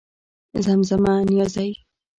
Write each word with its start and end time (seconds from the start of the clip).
زمزمه 0.65 1.13
نيازۍ 1.29 1.69